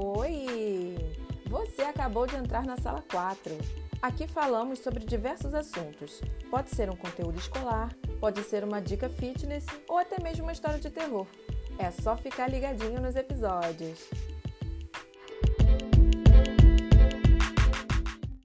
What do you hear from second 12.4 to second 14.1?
ligadinho nos episódios.